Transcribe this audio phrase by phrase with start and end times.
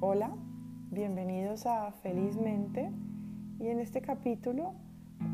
[0.00, 0.30] Hola,
[0.92, 2.88] bienvenidos a Felizmente
[3.58, 4.74] y en este capítulo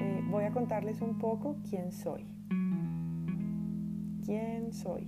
[0.00, 2.24] eh, voy a contarles un poco quién soy.
[4.24, 5.06] ¿Quién soy?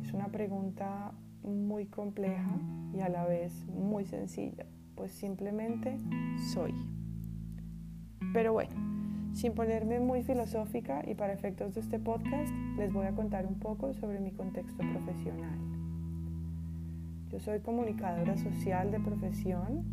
[0.00, 1.12] Es una pregunta
[1.42, 2.58] muy compleja
[2.94, 5.98] y a la vez muy sencilla, pues simplemente
[6.54, 6.72] soy.
[8.32, 8.74] Pero bueno,
[9.34, 13.58] sin ponerme muy filosófica y para efectos de este podcast, les voy a contar un
[13.58, 15.81] poco sobre mi contexto profesional.
[17.32, 19.84] Yo soy comunicadora social de profesión,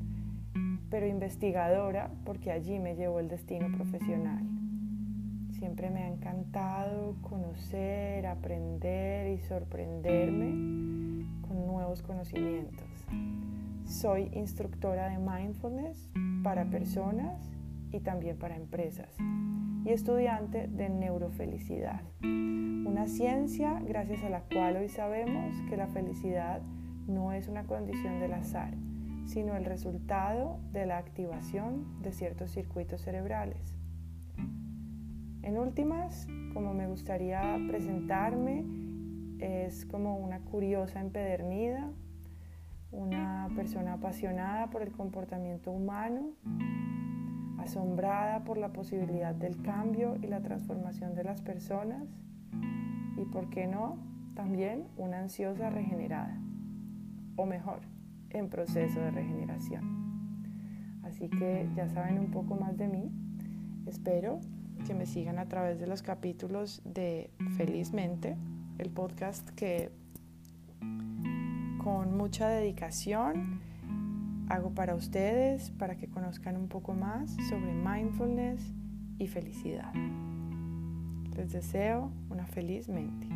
[0.89, 4.45] pero investigadora porque allí me llevó el destino profesional.
[5.51, 12.85] Siempre me ha encantado conocer, aprender y sorprenderme con nuevos conocimientos.
[13.85, 16.11] Soy instructora de mindfulness
[16.43, 17.49] para personas
[17.93, 19.15] y también para empresas
[19.85, 26.61] y estudiante de neurofelicidad, una ciencia gracias a la cual hoy sabemos que la felicidad
[27.09, 28.73] no es una condición del azar,
[29.25, 33.75] sino el resultado de la activación de ciertos circuitos cerebrales.
[35.41, 38.65] En últimas, como me gustaría presentarme,
[39.39, 41.91] es como una curiosa empedernida,
[42.91, 46.31] una persona apasionada por el comportamiento humano,
[47.59, 52.03] asombrada por la posibilidad del cambio y la transformación de las personas
[53.15, 53.97] y, por qué no,
[54.33, 56.39] también una ansiosa regenerada
[57.39, 57.79] o mejor,
[58.31, 60.99] en proceso de regeneración.
[61.03, 63.09] Así que ya saben un poco más de mí.
[63.85, 64.41] Espero
[64.85, 68.35] que me sigan a través de los capítulos de Felizmente,
[68.77, 69.89] el podcast que
[71.81, 73.61] con mucha dedicación
[74.49, 78.61] hago para ustedes, para que conozcan un poco más sobre mindfulness
[79.17, 79.93] y felicidad.
[81.37, 83.27] Les deseo una feliz mente.